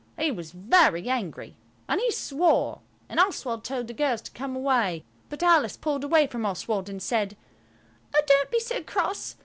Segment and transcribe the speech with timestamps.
[0.17, 1.55] He was very angry,
[1.87, 6.25] and he swore, and Oswald told the girls to come away; but Alice pulled away
[6.25, 7.37] from Oswald and said,
[8.11, 9.35] "Oh, don't be so cross.